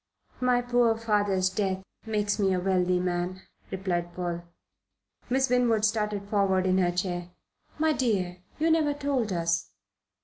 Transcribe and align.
"My 0.39 0.63
poor 0.63 0.97
father's 0.97 1.47
death 1.51 1.83
makes 2.07 2.39
me 2.39 2.53
a 2.53 2.59
wealthy 2.59 2.99
man," 2.99 3.43
replied 3.69 4.15
Paul. 4.15 4.41
Miss 5.29 5.47
Winwood 5.47 5.85
started 5.85 6.27
forward 6.27 6.65
in 6.65 6.79
her 6.79 6.89
chair. 6.91 7.29
"My 7.77 7.93
dear, 7.93 8.39
you 8.57 8.71
never 8.71 8.95
told 8.95 9.31
us." 9.31 9.69